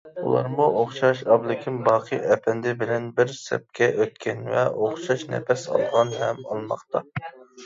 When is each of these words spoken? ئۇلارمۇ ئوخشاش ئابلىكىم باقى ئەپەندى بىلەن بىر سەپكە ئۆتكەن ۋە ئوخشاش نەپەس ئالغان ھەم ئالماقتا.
ئۇلارمۇ 0.27 0.63
ئوخشاش 0.77 1.19
ئابلىكىم 1.35 1.77
باقى 1.87 2.19
ئەپەندى 2.35 2.73
بىلەن 2.79 3.05
بىر 3.19 3.35
سەپكە 3.41 3.91
ئۆتكەن 3.99 4.43
ۋە 4.55 4.65
ئوخشاش 4.71 5.27
نەپەس 5.35 5.69
ئالغان 5.77 6.17
ھەم 6.25 6.43
ئالماقتا. 6.51 7.05